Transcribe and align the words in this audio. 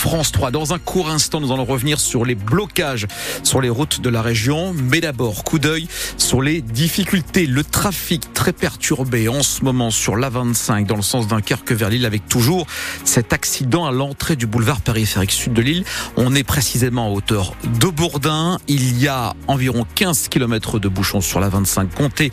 France 0.00 0.32
3. 0.32 0.50
Dans 0.50 0.72
un 0.72 0.78
court 0.78 1.10
instant, 1.10 1.40
nous 1.40 1.52
allons 1.52 1.66
revenir 1.66 2.00
sur 2.00 2.24
les 2.24 2.34
blocages 2.34 3.06
sur 3.42 3.60
les 3.60 3.68
routes 3.68 4.00
de 4.00 4.08
la 4.08 4.22
région. 4.22 4.72
Mais 4.74 5.02
d'abord, 5.02 5.44
coup 5.44 5.58
d'œil 5.58 5.88
sur 6.16 6.40
les 6.40 6.62
difficultés. 6.62 7.44
Le 7.44 7.62
trafic 7.62 8.32
très 8.32 8.54
perturbé 8.54 9.28
en 9.28 9.42
ce 9.42 9.62
moment 9.62 9.90
sur 9.90 10.16
l'A25 10.16 10.86
dans 10.86 10.96
le 10.96 11.02
sens 11.02 11.28
Dunkerque 11.28 11.72
vers 11.72 11.90
Lille 11.90 12.06
avec 12.06 12.26
toujours 12.28 12.66
cet 13.04 13.34
accident 13.34 13.84
à 13.84 13.92
l'entrée 13.92 14.36
du 14.36 14.46
boulevard 14.46 14.80
périphérique 14.80 15.32
sud 15.32 15.52
de 15.52 15.60
Lille. 15.60 15.84
On 16.16 16.34
est 16.34 16.44
précisément 16.44 17.08
à 17.08 17.10
hauteur 17.10 17.54
de 17.78 17.88
Bourdin. 17.88 18.56
Il 18.68 18.98
y 18.98 19.06
a 19.06 19.34
environ 19.48 19.84
15 19.96 20.28
km 20.28 20.78
de 20.78 20.88
bouchons 20.88 21.20
sur 21.20 21.40
l'A25. 21.40 21.88
Comptez 21.94 22.32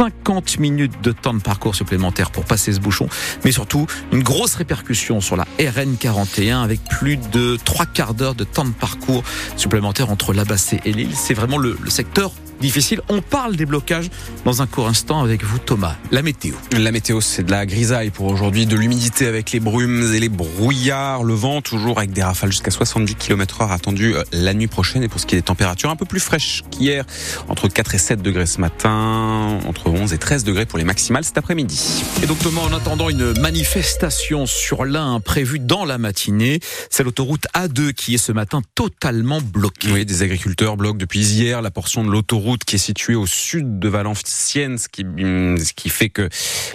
50 0.00 0.60
minutes 0.60 1.02
de 1.02 1.12
temps 1.12 1.34
de 1.34 1.42
parcours 1.42 1.74
supplémentaire 1.74 2.30
pour 2.30 2.46
passer 2.46 2.72
ce 2.72 2.80
bouchon. 2.80 3.06
Mais 3.44 3.52
surtout, 3.52 3.86
une 4.12 4.22
grosse 4.22 4.54
répercussion 4.54 5.20
sur 5.20 5.36
la 5.36 5.46
RN41 5.58 6.62
avec 6.64 6.82
plus 6.84 7.18
de 7.18 7.58
trois 7.62 7.84
quarts 7.84 8.14
d'heure 8.14 8.34
de 8.34 8.44
temps 8.44 8.64
de 8.64 8.70
parcours 8.70 9.22
supplémentaire 9.58 10.10
entre 10.10 10.32
Labassé 10.32 10.80
et 10.86 10.92
Lille. 10.92 11.14
C'est 11.14 11.34
vraiment 11.34 11.58
le 11.58 11.76
secteur 11.88 12.32
difficile. 12.60 13.00
On 13.08 13.22
parle 13.22 13.56
des 13.56 13.66
blocages 13.66 14.10
dans 14.44 14.62
un 14.62 14.66
court 14.66 14.88
instant 14.88 15.22
avec 15.22 15.44
vous, 15.44 15.58
Thomas. 15.58 15.96
La 16.10 16.22
météo. 16.22 16.54
La 16.76 16.92
météo, 16.92 17.20
c'est 17.20 17.42
de 17.42 17.50
la 17.50 17.66
grisaille 17.66 18.10
pour 18.10 18.26
aujourd'hui, 18.26 18.66
de 18.66 18.76
l'humidité 18.76 19.26
avec 19.26 19.52
les 19.52 19.60
brumes 19.60 20.12
et 20.14 20.20
les 20.20 20.28
brouillards, 20.28 21.24
le 21.24 21.34
vent 21.34 21.60
toujours 21.62 21.98
avec 21.98 22.12
des 22.12 22.22
rafales 22.22 22.52
jusqu'à 22.52 22.70
70 22.70 23.14
km 23.14 23.62
heure 23.62 23.72
attendues 23.72 24.14
euh, 24.14 24.22
la 24.32 24.54
nuit 24.54 24.66
prochaine. 24.66 25.02
Et 25.02 25.08
pour 25.08 25.20
ce 25.20 25.26
qui 25.26 25.34
est 25.34 25.38
des 25.38 25.42
températures, 25.42 25.90
un 25.90 25.96
peu 25.96 26.04
plus 26.04 26.20
fraîches 26.20 26.62
qu'hier, 26.70 27.04
entre 27.48 27.68
4 27.68 27.94
et 27.94 27.98
7 27.98 28.22
degrés 28.22 28.46
ce 28.46 28.60
matin, 28.60 29.58
entre 29.66 29.88
11 29.88 30.12
et 30.12 30.18
13 30.18 30.44
degrés 30.44 30.66
pour 30.66 30.78
les 30.78 30.84
maximales 30.84 31.24
cet 31.24 31.38
après-midi. 31.38 32.02
Et 32.22 32.26
donc 32.26 32.38
Thomas, 32.38 32.62
en 32.62 32.72
attendant 32.72 33.08
une 33.08 33.38
manifestation 33.40 34.46
sur 34.46 34.84
l'Ain 34.84 35.20
prévue 35.20 35.58
dans 35.58 35.84
la 35.84 35.98
matinée, 35.98 36.60
c'est 36.90 37.02
l'autoroute 37.02 37.46
A2 37.54 37.92
qui 37.92 38.14
est 38.14 38.18
ce 38.18 38.32
matin 38.32 38.62
totalement 38.74 39.40
bloquée. 39.40 39.90
Oui, 39.92 40.04
des 40.04 40.22
agriculteurs 40.22 40.76
bloquent 40.76 40.98
depuis 40.98 41.20
hier 41.20 41.62
la 41.62 41.70
portion 41.70 42.04
de 42.04 42.10
l'autoroute 42.10 42.49
qui 42.58 42.76
est 42.76 42.78
située 42.78 43.14
au 43.14 43.26
sud 43.26 43.78
de 43.78 43.88
Valenciennes, 43.88 44.78
ce 44.78 44.88
qui, 44.88 45.04
qui 45.74 45.88
fait 45.88 46.10
que 46.10 46.28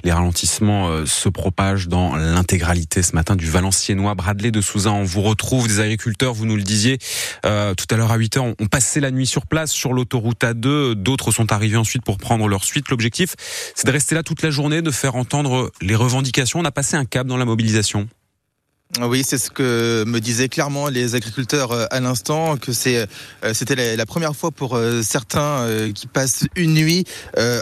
les 0.03 0.11
ralentissements 0.11 0.87
euh, 0.87 1.05
se 1.05 1.29
propagent 1.29 1.87
dans 1.87 2.15
l'intégralité 2.15 3.03
ce 3.03 3.13
matin 3.13 3.35
du 3.35 3.49
Valenciennois. 3.49 4.15
Bradley 4.15 4.51
de 4.51 4.61
Souza, 4.61 4.91
on 4.91 5.03
vous 5.03 5.21
retrouve, 5.21 5.67
des 5.67 5.79
agriculteurs, 5.79 6.33
vous 6.33 6.45
nous 6.45 6.55
le 6.55 6.63
disiez 6.63 6.97
euh, 7.45 7.73
tout 7.73 7.85
à 7.89 7.97
l'heure 7.97 8.11
à 8.11 8.17
8 8.17 8.37
h 8.37 8.55
on 8.59 8.67
passait 8.67 8.99
la 8.99 9.11
nuit 9.11 9.27
sur 9.27 9.45
place 9.45 9.71
sur 9.71 9.93
l'autoroute 9.93 10.43
A2. 10.43 10.93
D'autres 10.93 11.31
sont 11.31 11.51
arrivés 11.51 11.77
ensuite 11.77 12.03
pour 12.03 12.17
prendre 12.17 12.47
leur 12.47 12.63
suite. 12.63 12.89
L'objectif, 12.89 13.35
c'est 13.75 13.87
de 13.87 13.91
rester 13.91 14.15
là 14.15 14.23
toute 14.23 14.41
la 14.41 14.49
journée, 14.49 14.81
de 14.81 14.91
faire 14.91 15.15
entendre 15.15 15.71
les 15.81 15.95
revendications. 15.95 16.59
On 16.59 16.65
a 16.65 16.71
passé 16.71 16.95
un 16.95 17.05
cap 17.05 17.27
dans 17.27 17.37
la 17.37 17.45
mobilisation. 17.45 18.07
Oui, 19.01 19.23
c'est 19.25 19.39
ce 19.39 19.49
que 19.49 20.05
me 20.05 20.19
disaient 20.19 20.47
clairement 20.47 20.87
les 20.87 21.15
agriculteurs 21.15 21.71
euh, 21.71 21.85
à 21.89 21.99
l'instant, 21.99 22.55
que 22.55 22.71
c'est 22.71 23.07
euh, 23.43 23.53
c'était 23.53 23.95
la, 23.97 24.05
première 24.05 24.35
fois 24.35 24.51
pour 24.51 24.77
euh, 24.77 25.01
certains 25.01 25.67
qui 25.93 26.07
passent 26.07 26.45
une 26.55 26.75
nuit 26.75 27.03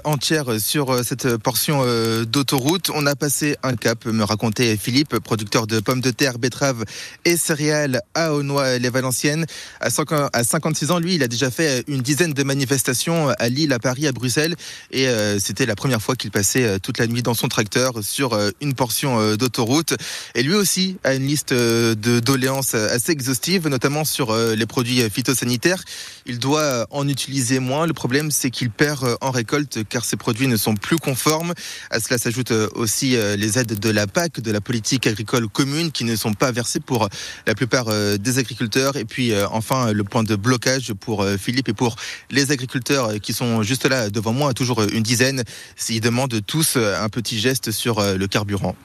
entière 0.03 0.59
sur 0.59 1.03
cette 1.03 1.37
portion 1.37 1.83
d'autoroute. 2.25 2.91
On 2.93 3.05
a 3.05 3.15
passé 3.15 3.55
un 3.63 3.75
cap, 3.75 4.05
me 4.05 4.23
racontait 4.23 4.75
Philippe, 4.77 5.17
producteur 5.19 5.65
de 5.65 5.79
pommes 5.79 6.01
de 6.01 6.11
terre, 6.11 6.37
betteraves 6.37 6.83
et 7.25 7.37
céréales 7.37 8.01
à 8.13 8.33
Aulnois-les-Valenciennes. 8.33 9.45
À 9.79 9.89
56 9.89 10.91
ans, 10.91 10.99
lui, 10.99 11.15
il 11.15 11.23
a 11.23 11.27
déjà 11.27 11.49
fait 11.49 11.83
une 11.87 12.01
dizaine 12.01 12.33
de 12.33 12.43
manifestations 12.43 13.29
à 13.29 13.49
Lille, 13.49 13.73
à 13.73 13.79
Paris, 13.79 14.07
à 14.07 14.11
Bruxelles, 14.11 14.55
et 14.91 15.07
c'était 15.39 15.65
la 15.65 15.75
première 15.75 16.01
fois 16.01 16.15
qu'il 16.15 16.31
passait 16.31 16.79
toute 16.79 16.97
la 16.99 17.07
nuit 17.07 17.23
dans 17.23 17.33
son 17.33 17.47
tracteur 17.47 18.03
sur 18.03 18.37
une 18.61 18.73
portion 18.73 19.35
d'autoroute. 19.35 19.95
Et 20.35 20.43
lui 20.43 20.55
aussi 20.55 20.97
une 21.15 21.25
liste 21.25 21.51
euh, 21.51 21.95
de 21.95 22.19
doléances 22.19 22.73
assez 22.73 23.11
exhaustive, 23.11 23.67
notamment 23.67 24.05
sur 24.05 24.31
euh, 24.31 24.55
les 24.55 24.65
produits 24.65 25.01
phytosanitaires. 25.09 25.83
Il 26.25 26.39
doit 26.39 26.87
en 26.91 27.07
utiliser 27.07 27.59
moins. 27.59 27.87
Le 27.87 27.93
problème, 27.93 28.31
c'est 28.31 28.49
qu'il 28.49 28.69
perd 28.69 29.03
euh, 29.03 29.15
en 29.21 29.31
récolte 29.31 29.79
car 29.87 30.05
ces 30.05 30.17
produits 30.17 30.47
ne 30.47 30.57
sont 30.57 30.75
plus 30.75 30.97
conformes. 30.97 31.53
À 31.89 31.99
cela 31.99 32.17
s'ajoutent 32.17 32.53
aussi 32.75 33.17
les 33.37 33.59
aides 33.59 33.79
de 33.79 33.89
la 33.89 34.07
PAC, 34.07 34.39
de 34.39 34.51
la 34.51 34.61
politique 34.61 35.07
agricole 35.07 35.47
commune, 35.47 35.91
qui 35.91 36.03
ne 36.03 36.15
sont 36.15 36.33
pas 36.33 36.51
versées 36.51 36.79
pour 36.79 37.09
la 37.45 37.55
plupart 37.55 37.85
des 38.17 38.39
agriculteurs. 38.39 38.95
Et 38.97 39.05
puis 39.05 39.33
enfin, 39.51 39.91
le 39.91 40.03
point 40.03 40.23
de 40.23 40.35
blocage 40.35 40.93
pour 40.93 41.25
Philippe 41.39 41.69
et 41.69 41.73
pour 41.73 41.95
les 42.31 42.51
agriculteurs 42.51 43.19
qui 43.21 43.33
sont 43.33 43.63
juste 43.63 43.85
là 43.85 44.09
devant 44.09 44.33
moi, 44.33 44.53
toujours 44.53 44.81
une 44.81 45.03
dizaine. 45.03 45.43
Ils 45.89 46.01
demandent 46.01 46.41
tous 46.45 46.77
un 46.77 47.09
petit 47.09 47.39
geste 47.39 47.71
sur 47.71 48.01
le 48.01 48.27
carburant. 48.27 48.75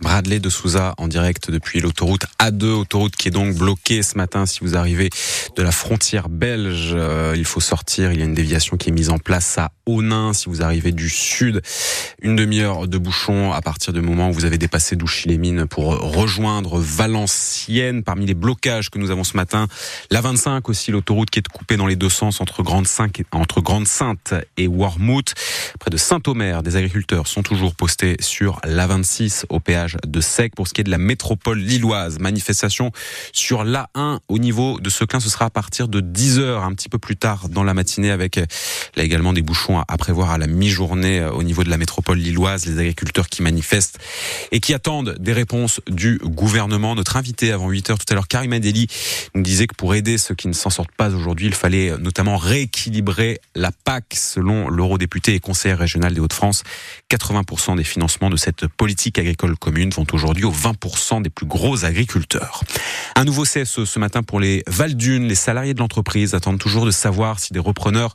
Bradley 0.00 0.40
de 0.40 0.48
Souza 0.48 0.94
en 0.98 1.08
direct 1.08 1.50
depuis 1.50 1.80
l'autoroute 1.80 2.26
A2, 2.38 2.64
autoroute 2.66 3.16
qui 3.16 3.28
est 3.28 3.30
donc 3.30 3.54
bloquée 3.54 4.02
ce 4.02 4.16
matin 4.16 4.46
si 4.46 4.60
vous 4.60 4.76
arrivez 4.76 5.10
de 5.56 5.62
la 5.62 5.72
frontière 5.72 6.28
belge. 6.28 6.92
Euh, 6.94 7.34
il 7.36 7.44
faut 7.44 7.60
sortir, 7.60 8.12
il 8.12 8.18
y 8.18 8.22
a 8.22 8.24
une 8.24 8.34
déviation 8.34 8.76
qui 8.76 8.88
est 8.88 8.92
mise 8.92 9.10
en 9.10 9.18
place 9.18 9.58
à 9.58 9.72
Onin 9.86 10.32
si 10.32 10.48
vous 10.48 10.62
arrivez 10.62 10.92
du 10.92 11.08
sud. 11.08 11.62
Une 12.22 12.36
demi-heure 12.36 12.88
de 12.88 12.98
bouchon 12.98 13.52
à 13.52 13.60
partir 13.60 13.92
du 13.92 14.00
moment 14.00 14.30
où 14.30 14.32
vous 14.32 14.44
avez 14.44 14.58
dépassé 14.58 14.96
Douchy-les-Mines 14.96 15.66
pour 15.66 15.86
rejoindre 15.86 16.78
Valenciennes. 16.78 18.02
Parmi 18.02 18.26
les 18.26 18.34
blocages 18.34 18.90
que 18.90 18.98
nous 18.98 19.10
avons 19.10 19.24
ce 19.24 19.36
matin, 19.36 19.68
la 20.10 20.20
25 20.20 20.68
aussi, 20.68 20.90
l'autoroute 20.90 21.30
qui 21.30 21.38
est 21.40 21.48
coupée 21.48 21.76
dans 21.76 21.86
les 21.86 21.96
deux 21.96 22.08
sens 22.08 22.40
entre 22.40 22.62
Grande-Sainte 22.62 23.20
entre 23.32 23.60
Grande-Sainte 23.60 24.34
et 24.56 24.66
Warmouth. 24.66 25.34
Près 25.78 25.90
de 25.90 25.96
Saint-Omer, 25.96 26.62
des 26.62 26.76
agriculteurs 26.76 27.26
sont 27.26 27.42
toujours 27.42 27.74
postés 27.74 28.16
sur 28.20 28.60
la 28.64 28.86
26 28.86 29.46
au 29.48 29.60
péage 29.60 29.96
de 30.06 30.20
Sec. 30.20 30.54
Pour 30.54 30.66
ce 30.66 30.74
qui 30.74 30.80
est 30.80 30.84
de 30.84 30.90
la 30.90 30.98
métropole 30.98 31.58
lilloise, 31.58 32.18
manifestation 32.18 32.90
sur 33.32 33.64
l'A1 33.64 34.18
au 34.28 34.38
niveau 34.38 34.80
de 34.80 34.90
ce 34.90 35.04
clin, 35.04 35.20
ce 35.20 35.30
sera 35.30 35.46
à 35.46 35.50
partir 35.50 35.88
de 35.88 36.00
10h, 36.00 36.62
un 36.62 36.74
petit 36.74 36.88
peu 36.88 36.98
plus 36.98 37.16
tard 37.16 37.48
dans 37.48 37.62
la 37.62 37.74
matinée, 37.74 38.10
avec 38.10 38.36
là 38.36 39.04
également 39.04 39.32
des 39.32 39.42
bouchons 39.42 39.78
à 39.80 39.96
prévoir 39.96 40.30
à 40.30 40.38
la 40.38 40.46
mi-journée 40.46 41.20
euh, 41.20 41.30
au 41.30 41.42
niveau 41.42 41.64
de 41.64 41.70
la 41.70 41.78
métropole 41.78 42.18
lilloise, 42.18 42.66
les 42.66 42.78
agriculteurs 42.78 43.28
qui 43.28 43.42
manifestent 43.42 43.98
et 44.52 44.60
qui 44.60 44.74
attendent 44.74 45.16
des 45.20 45.32
réponses 45.32 45.80
du 45.88 46.18
gouvernement. 46.18 46.94
Notre 46.94 47.16
invité 47.16 47.52
avant 47.52 47.70
8h 47.70 47.98
tout 47.98 48.06
à 48.10 48.14
l'heure, 48.14 48.28
Karim 48.28 48.52
Adeli, 48.52 48.88
nous 49.34 49.42
disait 49.42 49.66
que 49.66 49.74
pour 49.74 49.94
aider 49.94 50.18
ceux 50.18 50.34
qui 50.34 50.48
ne 50.48 50.52
s'en 50.52 50.70
sortent 50.70 50.92
pas 50.96 51.10
aujourd'hui, 51.10 51.46
il 51.46 51.54
fallait 51.54 51.96
notamment 51.98 52.36
rééquilibrer 52.36 53.40
la 53.54 53.70
PAC 53.72 54.04
selon 54.14 54.68
l'eurodéputé 54.68 55.34
et 55.34 55.40
conseiller 55.40 55.59
régional 55.66 56.14
des 56.14 56.20
Hauts-de-France. 56.20 56.62
80% 57.10 57.76
des 57.76 57.84
financements 57.84 58.30
de 58.30 58.36
cette 58.36 58.66
politique 58.66 59.18
agricole 59.18 59.56
commune 59.56 59.90
vont 59.90 60.06
aujourd'hui 60.12 60.44
aux 60.44 60.52
20% 60.52 61.22
des 61.22 61.30
plus 61.30 61.46
gros 61.46 61.84
agriculteurs. 61.84 62.62
Un 63.20 63.24
nouveau 63.24 63.42
CSE 63.42 63.84
ce 63.84 63.98
matin 63.98 64.22
pour 64.22 64.40
les 64.40 64.62
Valdunes. 64.66 65.28
Les 65.28 65.34
salariés 65.34 65.74
de 65.74 65.78
l'entreprise 65.78 66.34
attendent 66.34 66.58
toujours 66.58 66.86
de 66.86 66.90
savoir 66.90 67.38
si 67.38 67.52
des 67.52 67.58
repreneurs 67.58 68.14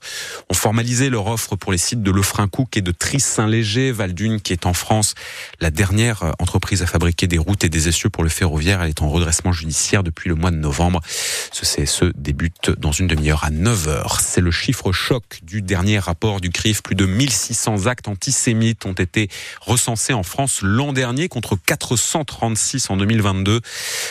ont 0.50 0.56
formalisé 0.56 1.12
leur 1.12 1.28
offre 1.28 1.56
pour 1.56 1.72
les 1.72 1.78
sites 1.78 2.02
de 2.02 2.10
Lefrancouc 2.10 2.76
et 2.76 2.82
de 2.82 2.90
Tris-Saint-Léger. 2.90 3.92
Valdune 3.92 4.42
qui 4.42 4.52
est 4.52 4.66
en 4.66 4.74
France 4.74 5.14
la 5.60 5.70
dernière 5.70 6.34
entreprise 6.40 6.82
à 6.82 6.88
fabriquer 6.88 7.28
des 7.28 7.38
routes 7.38 7.64
et 7.64 7.70
des 7.70 7.88
essieux 7.88 8.10
pour 8.10 8.24
le 8.24 8.30
ferroviaire. 8.30 8.82
Elle 8.82 8.90
est 8.90 9.04
en 9.04 9.10
redressement 9.10 9.52
judiciaire 9.52 10.02
depuis 10.02 10.28
le 10.28 10.34
mois 10.34 10.50
de 10.50 10.56
novembre. 10.56 11.02
Ce 11.52 11.66
CSE 11.66 12.12
débute 12.16 12.72
dans 12.72 12.92
une 12.92 13.06
demi-heure 13.06 13.44
à 13.44 13.52
9h. 13.52 14.20
C'est 14.22 14.42
le 14.42 14.50
chiffre 14.50 14.92
choc 14.92 15.42
du 15.44 15.62
dernier 15.62 16.00
rapport 16.00 16.42
du 16.42 16.50
CRIF. 16.50 16.82
Plus 16.82 16.96
de 16.96 17.06
1600 17.06 17.86
actes 17.86 18.08
antisémites 18.08 18.88
ont 18.88 18.94
été 18.94 19.30
recensés 19.62 20.14
en 20.14 20.24
France 20.24 20.62
l'an 20.64 20.94
dernier 20.94 21.30
contre 21.30 21.60
436 21.64 22.90
en 22.90 22.98
2022. 22.98 23.62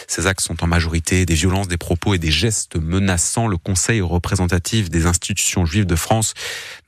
Ces 0.07 0.29
actes 0.29 0.43
sont 0.43 0.63
en 0.63 0.69
majorité 0.69 0.84
des 0.91 1.35
violences, 1.35 1.69
des 1.69 1.77
propos 1.77 2.15
et 2.15 2.19
des 2.19 2.31
gestes 2.31 2.77
menaçants. 2.77 3.47
Le 3.47 3.57
Conseil 3.57 4.01
représentatif 4.01 4.91
des 4.91 5.07
institutions 5.07 5.67
juives 5.67 5.87
de 5.87 5.97
France 5.97 6.35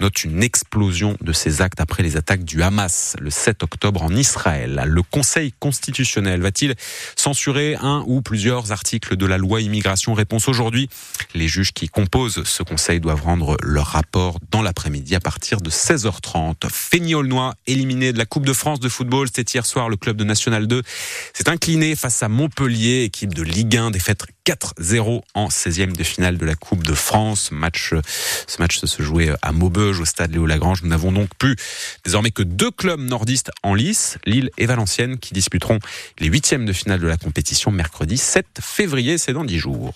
note 0.01 0.25
une 0.25 0.43
explosion 0.43 1.17
de 1.21 1.33
ces 1.33 1.63
actes 1.63 1.81
après 1.81 2.03
les 2.03 2.17
attaques 2.17 2.45
du 2.45 2.63
Hamas 2.63 3.17
le 3.21 3.31
7 3.31 3.63
octobre 3.63 4.03
en 4.03 4.15
Israël. 4.15 4.83
Le 4.87 5.03
Conseil 5.03 5.53
constitutionnel 5.59 6.41
va-t-il 6.41 6.75
censurer 7.17 7.77
un 7.81 8.05
ou 8.07 8.23
plusieurs 8.23 8.73
articles 8.73 9.17
de 9.17 9.27
la 9.27 9.39
loi 9.39 9.61
immigration? 9.61 10.15
Réponse 10.15 10.49
aujourd'hui. 10.49 10.89
Les 11.35 11.49
juges 11.49 11.73
qui 11.73 11.89
composent 11.89 12.45
ce 12.45 12.63
conseil 12.63 13.01
doivent 13.01 13.23
rendre 13.23 13.57
leur 13.63 13.87
rapport 13.87 14.39
dans 14.51 14.63
l'après-midi 14.63 15.15
à 15.15 15.21
partir 15.21 15.61
de 15.61 15.71
16h30. 15.71 16.69
Fény-Aulnois 16.71 17.55
éliminé 17.67 18.13
de 18.13 18.19
la 18.19 18.27
Coupe 18.27 18.47
de 18.47 18.53
France 18.53 18.81
de 18.81 18.89
football. 18.89 19.29
C'était 19.29 19.55
hier 19.55 19.67
soir 19.67 19.89
le 19.89 19.97
club 19.97 20.17
de 20.17 20.25
National 20.25 20.67
2 20.67 20.83
s'est 21.33 21.49
incliné 21.49 21.97
face 21.97 22.23
à 22.23 22.29
Montpellier, 22.29 23.05
équipe 23.05 23.35
de 23.35 23.43
Ligue 23.43 23.77
1, 23.77 23.86
défaite 23.91 24.25
4-0 24.47 25.23
en 25.35 25.49
16e 25.49 25.93
de 25.93 26.05
finale 26.05 26.39
de 26.39 26.47
la 26.47 26.55
Coupe 26.55 26.85
de 26.85 26.95
France. 26.95 27.51
Match, 27.51 27.93
ce 28.47 28.61
match 28.61 28.79
se 28.79 29.03
jouait 29.03 29.31
à 29.43 29.53
Maubeuge, 29.53 30.01
au 30.01 30.05
stade 30.05 30.33
Léo 30.33 30.47
Lagrange. 30.47 30.83
Nous 30.83 30.89
n'avons 30.89 31.13
donc 31.13 31.29
plus 31.39 31.57
désormais 32.05 32.31
que 32.31 32.43
deux 32.43 32.71
clubs 32.71 33.01
nordistes 33.01 33.51
en 33.63 33.75
lice, 33.75 34.19
Lille 34.25 34.51
et 34.59 34.67
Valenciennes, 34.67 35.19
qui 35.19 35.35
disputeront 35.35 35.79
les 36.19 36.29
huitièmes 36.29 36.67
de 36.67 36.73
finale 36.73 37.01
de 37.01 37.07
la 37.07 37.17
compétition 37.17 37.71
mercredi 37.71 38.17
7 38.17 38.47
février. 38.61 39.19
C'est 39.19 39.33
dans 39.33 39.45
10 39.45 39.59
jours. 39.59 39.93